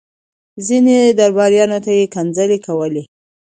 [0.65, 3.03] ځينو درباريانو ته يې کنځلې کولې.